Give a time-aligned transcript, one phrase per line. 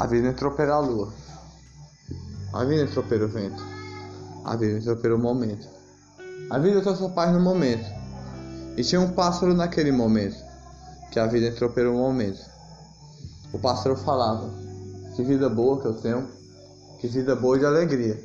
[0.00, 1.12] A vida entrou pela lua.
[2.54, 3.62] A vida entrou pelo vento.
[4.46, 5.68] A vida entrou pelo momento.
[6.48, 7.84] A vida trouxe a paz no momento.
[8.78, 10.42] E tinha um pássaro naquele momento.
[11.10, 12.40] Que a vida entrou pelo momento.
[13.52, 14.48] O pássaro falava:
[15.16, 16.26] Que vida boa que eu tenho.
[16.98, 18.18] Que vida boa de alegria.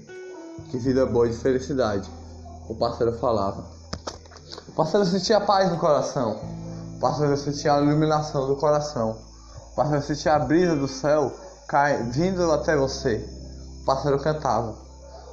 [0.71, 2.09] Que vida boa de felicidade.
[2.69, 3.65] O pássaro falava.
[4.69, 6.39] O pássaro sentia paz no coração.
[6.95, 9.17] O pássaro sentia a iluminação do coração.
[9.73, 13.27] O pássaro sentia a brisa do céu cai, vindo até você.
[13.81, 14.75] O pássaro cantava.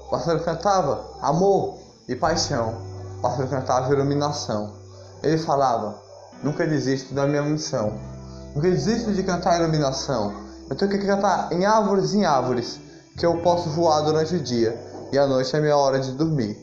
[0.06, 2.74] O pássaro cantava amor e paixão.
[3.18, 4.74] O pássaro cantava iluminação.
[5.22, 5.98] Ele falava:
[6.42, 7.98] Nunca desisto da minha missão.
[8.54, 10.34] Nunca desisto de cantar iluminação.
[10.68, 12.80] Eu tenho que cantar em árvores em árvores,
[13.16, 14.78] que eu posso voar durante o dia.
[15.12, 16.60] E a noite é minha hora de dormir.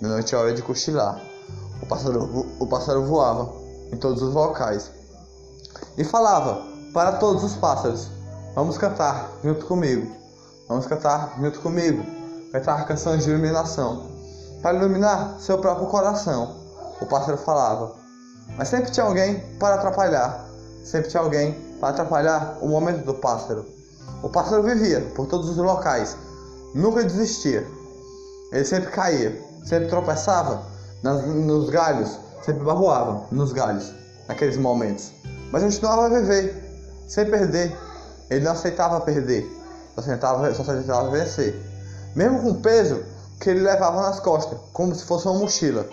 [0.00, 1.20] Minha noite é hora de cochilar.
[1.80, 3.52] O pássaro, o pássaro voava
[3.92, 4.90] em todos os locais.
[5.96, 8.08] E falava para todos os pássaros:
[8.56, 10.10] Vamos cantar junto comigo.
[10.66, 12.02] Vamos cantar junto comigo.
[12.50, 14.06] Cantar canções de iluminação.
[14.62, 16.56] Para iluminar seu próprio coração.
[16.98, 17.94] O pássaro falava.
[18.56, 20.48] Mas sempre tinha alguém para atrapalhar.
[20.82, 23.66] Sempre tinha alguém para atrapalhar o momento do pássaro.
[24.22, 26.16] O pássaro vivia por todos os locais.
[26.74, 27.62] Nunca desistia.
[28.52, 29.38] Ele sempre caía.
[29.66, 30.62] Sempre tropeçava
[31.02, 32.18] nas, nos galhos.
[32.42, 33.92] Sempre barroava nos galhos.
[34.26, 35.12] Naqueles momentos.
[35.52, 36.64] Mas continuava a viver.
[37.06, 37.85] Sem perder
[38.30, 39.44] ele não aceitava perder,
[39.94, 41.54] só aceitava, só aceitava vencer.
[42.14, 43.04] Mesmo com o peso
[43.40, 45.86] que ele levava nas costas, como se fosse uma mochila.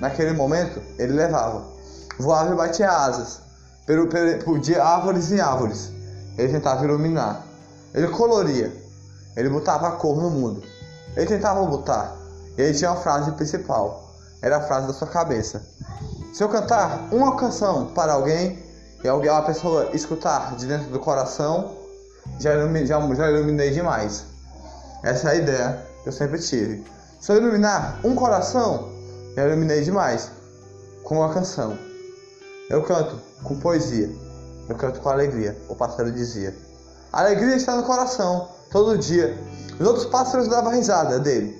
[0.00, 1.62] Naquele momento, ele levava.
[2.18, 3.40] Voava e batia asas,
[3.86, 4.08] pelo,
[4.44, 5.90] por de árvores em árvores.
[6.36, 7.44] Ele tentava iluminar.
[7.94, 8.72] Ele coloria.
[9.36, 10.62] Ele botava a cor no mundo.
[11.16, 12.16] Ele tentava botar.
[12.56, 14.12] Ele tinha uma frase principal.
[14.40, 15.62] Era a frase da sua cabeça.
[16.32, 18.62] Se eu cantar uma canção para alguém,
[19.02, 21.76] e alguém, uma pessoa escutar de dentro do coração,
[22.40, 24.24] já, ilumi, já, já iluminei demais.
[25.02, 26.84] Essa é a ideia que eu sempre tive.
[27.20, 28.90] Se eu iluminar um coração,
[29.36, 30.30] já iluminei demais
[31.04, 31.78] com uma canção.
[32.68, 34.10] Eu canto com poesia,
[34.68, 36.54] eu canto com alegria, o pássaro dizia.
[37.12, 39.38] A alegria está no coração, todo dia.
[39.78, 41.56] Os outros pássaros davam risada dele.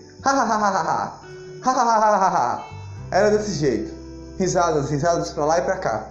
[3.11, 3.95] Era desse jeito.
[4.39, 6.11] Risadas, risadas pra lá e pra cá.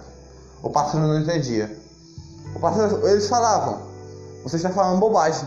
[0.62, 1.70] O pássaro não entendia.
[2.54, 3.82] O pássaro, eles falavam:
[4.42, 5.46] Você está falando bobagem.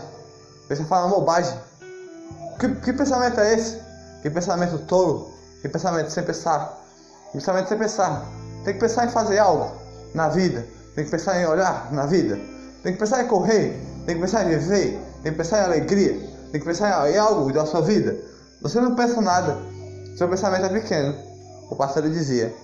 [0.66, 1.58] Você está falando bobagem.
[2.58, 3.78] Que, que pensamento é esse?
[4.22, 5.32] Que pensamento tolo?
[5.60, 6.80] Que pensamento sem pensar?
[7.26, 8.24] Que pensamento sem pensar?
[8.64, 9.72] Tem que pensar em fazer algo
[10.14, 10.66] na vida.
[10.94, 12.38] Tem que pensar em olhar na vida.
[12.82, 13.80] Tem que pensar em correr.
[14.06, 15.00] Tem que pensar em viver.
[15.22, 16.12] Tem que pensar em alegria.
[16.52, 18.16] Tem que pensar em algo da sua vida.
[18.60, 19.58] Você não pensa nada.
[20.16, 21.14] Seu pensamento é pequeno.
[21.70, 22.54] O pássaro dizia.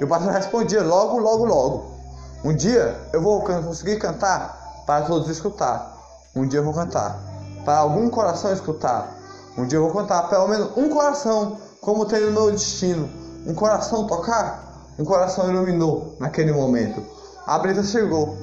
[0.00, 1.98] E o pastor respondia logo, logo, logo.
[2.44, 5.96] Um dia eu vou conseguir cantar para todos escutar.
[6.36, 7.18] Um dia eu vou cantar
[7.64, 9.16] para algum coração escutar.
[9.56, 13.10] Um dia eu vou cantar pelo menos um coração, como tem no meu destino.
[13.46, 17.02] Um coração tocar, um coração iluminou naquele momento.
[17.44, 18.36] A brisa chegou,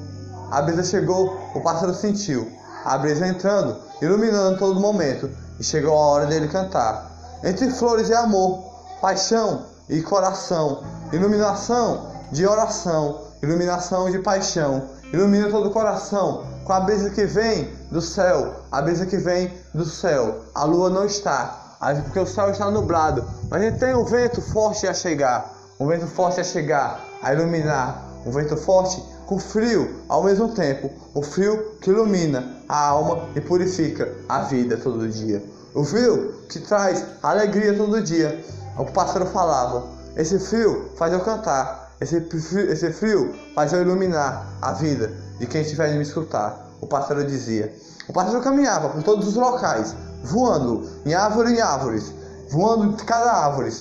[0.50, 2.50] a brisa chegou, o pássaro sentiu.
[2.84, 5.30] A brisa entrando, iluminando todo momento.
[5.58, 7.10] E chegou a hora dele cantar.
[7.42, 8.62] Entre flores e amor,
[9.00, 10.82] paixão e coração,
[11.12, 14.82] iluminação de oração, iluminação de paixão,
[15.12, 19.52] ilumina todo o coração com a brisa que vem do céu, a brisa que vem
[19.72, 20.40] do céu.
[20.54, 24.42] A lua não está, porque o céu está nublado, mas a gente tem um vento
[24.42, 30.02] forte a chegar, um vento forte a chegar, a iluminar, um vento forte com frio
[30.08, 35.42] ao mesmo tempo, o frio que ilumina a alma e purifica a vida todo dia.
[35.74, 38.42] O frio que traz alegria todo dia,
[38.78, 39.84] o pássaro falava:
[40.16, 41.92] Esse frio faz eu cantar.
[42.00, 46.66] Esse frio, esse frio faz eu iluminar a vida de quem estiver me escutar.
[46.80, 47.74] O pássaro dizia.
[48.06, 52.12] O pássaro caminhava por todos os locais, voando em árvore em árvores,
[52.50, 53.74] voando de cada árvore,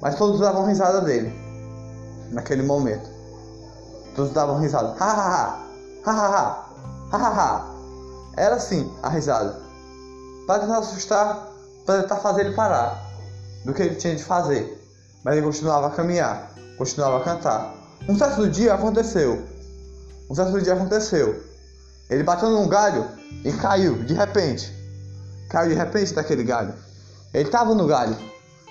[0.00, 1.34] mas todos davam risada dele.
[2.30, 3.08] Naquele momento,
[4.14, 4.94] todos davam risada.
[5.00, 5.66] Ha ha ha,
[6.04, 6.66] ha ha ha,
[7.10, 7.66] ha ha ha.
[8.36, 9.60] Era assim a risada,
[10.46, 11.48] para tentar assustar,
[11.84, 13.11] para tentar fazer ele parar
[13.64, 14.80] do que ele tinha de fazer,
[15.24, 17.74] mas ele continuava a caminhar, continuava a cantar.
[18.08, 19.42] Um certo dia aconteceu.
[20.28, 21.42] Um certo dia aconteceu.
[22.10, 23.06] Ele bateu num galho
[23.44, 24.72] e caiu de repente.
[25.48, 26.74] Caiu de repente daquele galho.
[27.32, 28.16] Ele estava no galho.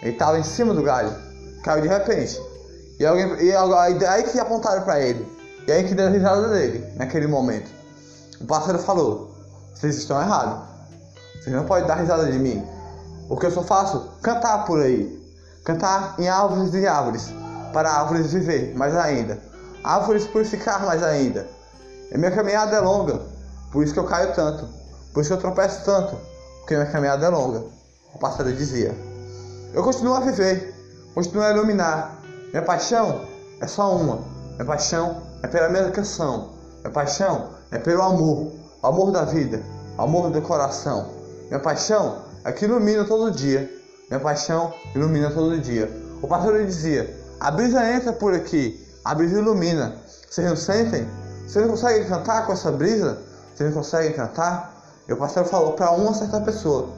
[0.01, 1.15] Ele estava em cima do galho.
[1.63, 2.39] Caiu de repente.
[2.99, 5.25] E, alguém, e aí que apontaram para ele.
[5.67, 7.71] E aí que deu a risada dele naquele momento.
[8.39, 9.31] O pássaro falou:
[9.73, 10.67] Vocês estão errados.
[11.35, 12.63] Vocês não podem dar risada de mim.
[13.31, 14.09] O que eu só faço?
[14.21, 15.17] Cantar por aí.
[15.63, 17.33] Cantar em árvores e árvores.
[17.71, 19.39] Para árvores viver mais ainda.
[19.81, 21.47] Árvores purificar mais ainda.
[22.11, 23.21] E minha caminhada é longa.
[23.71, 24.67] Por isso que eu caio tanto.
[25.13, 26.17] Por isso que eu tropeço tanto.
[26.59, 27.63] Porque minha caminhada é longa.
[28.13, 28.93] O pássaro dizia.
[29.73, 30.75] Eu continuo a viver.
[31.15, 32.17] Continuo a iluminar.
[32.49, 33.21] Minha paixão
[33.61, 34.19] é só uma.
[34.55, 36.49] Minha paixão é pela minha canção.
[36.81, 38.51] Minha paixão é pelo amor.
[38.83, 39.63] O amor da vida.
[39.97, 41.09] O amor do coração.
[41.47, 43.69] Minha paixão é que ilumina todo dia.
[44.09, 45.89] Minha paixão ilumina todo dia.
[46.21, 48.87] O pássaro dizia: A brisa entra por aqui.
[49.05, 49.95] A brisa ilumina.
[50.29, 51.07] Vocês não sentem?
[51.47, 53.21] Vocês não conseguem cantar com essa brisa?
[53.53, 54.81] Vocês não conseguem cantar?
[55.07, 56.89] E o pastor falou para uma certa pessoa: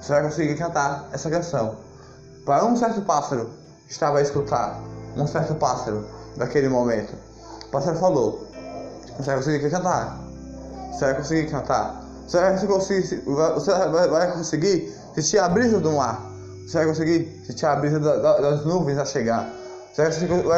[0.00, 1.76] Você vai conseguir cantar essa canção.
[2.44, 3.50] Para um certo pássaro
[3.88, 4.80] estava a escutar,
[5.16, 6.06] um certo pássaro
[6.36, 7.14] daquele momento.
[7.66, 8.46] O pastor falou:
[9.16, 10.18] Você vai conseguir cantar?
[10.92, 11.99] Você vai conseguir cantar?
[12.30, 13.72] Você vai conseguir, você
[14.08, 16.30] vai conseguir sentir a brisa do mar?
[16.64, 19.52] Você vai conseguir sentir a brisa das nuvens a chegar?
[19.92, 20.12] Você vai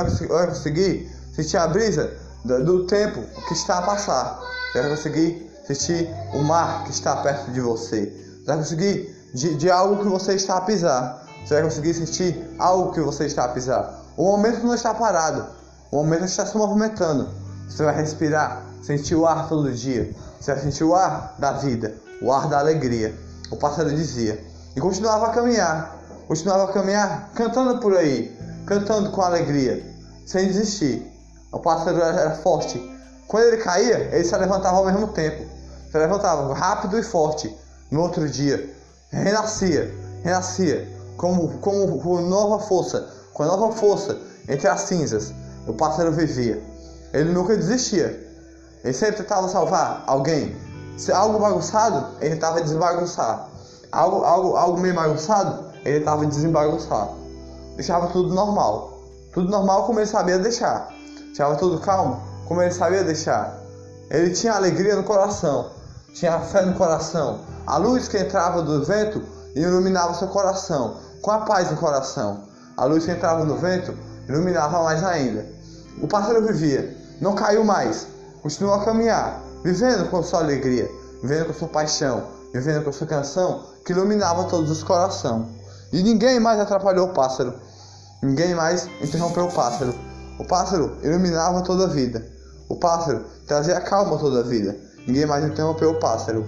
[0.04, 2.12] conseguir, vai conseguir sentir a brisa
[2.44, 4.38] do tempo que está a passar.
[4.70, 8.04] Você vai conseguir sentir o mar que está perto de você.
[8.40, 11.26] Você vai conseguir de, de algo que você está a pisar.
[11.42, 13.98] Você vai conseguir sentir algo que você está a pisar.
[14.14, 15.46] O momento não está parado.
[15.90, 17.30] O momento está se movimentando.
[17.66, 20.14] Você vai respirar, sentir o ar todo dia.
[20.44, 23.14] Vai sentir o ar da vida, o ar da alegria.
[23.50, 24.42] O pássaro dizia.
[24.74, 25.98] E continuava a caminhar.
[26.26, 28.36] Continuava a caminhar, cantando por aí,
[28.66, 29.84] cantando com alegria,
[30.26, 31.10] sem desistir.
[31.52, 32.80] O pássaro era forte.
[33.28, 35.44] Quando ele caía, ele se levantava ao mesmo tempo.
[35.90, 37.54] Se levantava rápido e forte.
[37.90, 38.74] No outro dia,
[39.10, 44.18] renascia, renascia, como, como com nova força, com nova força
[44.48, 45.32] entre as cinzas.
[45.66, 46.62] O pássaro vivia.
[47.12, 48.31] Ele nunca desistia.
[48.84, 50.56] Ele sempre tentava salvar alguém.
[50.96, 53.49] Se algo bagunçado, ele tentava desbagunçar.
[53.90, 57.08] Algo, algo, algo meio bagunçado, ele tentava desembagunçar.
[57.76, 59.00] Deixava tudo normal.
[59.32, 60.88] Tudo normal como ele sabia deixar.
[61.31, 63.58] Estava tudo calmo, como ele sabia deixar.
[64.11, 65.70] Ele tinha alegria no coração,
[66.12, 67.40] tinha fé no coração.
[67.67, 69.23] A luz que entrava do vento
[69.55, 72.43] iluminava seu coração, com a paz no coração.
[72.76, 73.96] A luz que entrava no vento
[74.29, 75.46] iluminava mais ainda.
[76.02, 78.06] O pássaro vivia, não caiu mais,
[78.42, 80.90] continuou a caminhar, vivendo com sua alegria,
[81.22, 85.46] vivendo com sua paixão, vivendo com sua canção que iluminava todos os corações.
[85.92, 87.54] E ninguém mais atrapalhou o pássaro,
[88.22, 89.94] ninguém mais interrompeu o pássaro.
[90.38, 92.26] O pássaro iluminava toda a vida.
[92.68, 94.76] O pássaro trazia calma toda a vida.
[95.06, 96.44] Ninguém mais interrompeu o pássaro.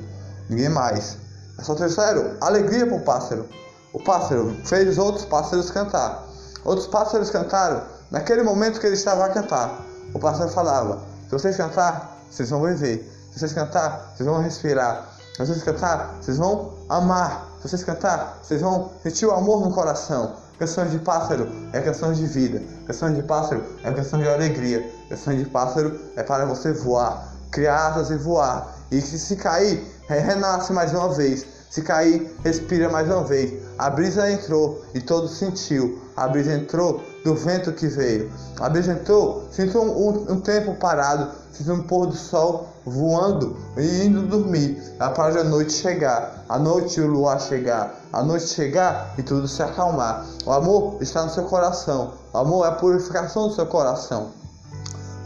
[0.49, 1.17] Ninguém mais.
[1.59, 3.47] É só trouxeram alegria para o pássaro.
[3.93, 6.27] O pássaro fez os outros pássaros cantar.
[6.65, 9.81] Outros pássaros cantaram naquele momento que ele estava a cantar.
[10.15, 13.11] O pássaro falava: vocês cantar, vocês vão viver.
[13.33, 15.09] Se vocês cantar, vocês vão respirar.
[15.33, 17.49] Se vocês cantar, vocês vão amar.
[17.61, 20.37] Se vocês cantar, vocês vão sentir o amor no coração.
[20.59, 22.63] Canções de pássaro é canções de vida.
[22.87, 24.89] Canções de pássaro é canção de alegria.
[25.09, 28.73] Canções de pássaro é para você voar, criar asas e voar.
[28.93, 31.45] E se cair, renasce mais uma vez.
[31.69, 33.61] Se cair, respira mais uma vez.
[33.77, 36.01] A brisa entrou e todo sentiu.
[36.17, 38.31] A brisa entrou do vento que veio.
[38.61, 44.05] A brisa entrou, sentiu um, um tempo parado, sentiu um pôr do sol voando e
[44.05, 44.81] indo dormir.
[44.99, 49.49] Para a noite chegar, a noite e o luar chegar, a noite chegar e tudo
[49.49, 50.25] se acalmar.
[50.47, 52.13] O amor está no seu coração.
[52.33, 54.31] O amor é a purificação do seu coração.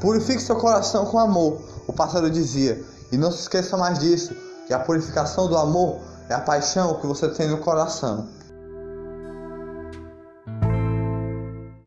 [0.01, 2.83] Purifique seu coração com amor, o pássaro dizia.
[3.11, 4.35] E não se esqueça mais disso,
[4.67, 8.29] que a purificação do amor é a paixão que você tem no coração.